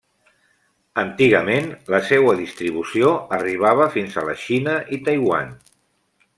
[1.01, 5.57] Antigament, la seua distribució arribava fins a la Xina i Taiwan.